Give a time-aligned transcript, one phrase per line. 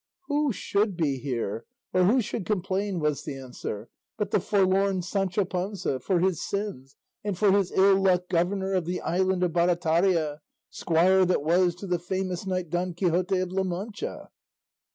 [0.29, 5.45] "Who should be here, or who should complain," was the answer, "but the forlorn Sancho
[5.45, 10.41] Panza, for his sins and for his ill luck governor of the island of Barataria,
[10.71, 14.29] squire that was to the famous knight Don Quixote of La Mancha?"